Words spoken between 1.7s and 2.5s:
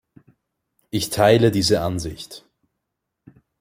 Ansicht.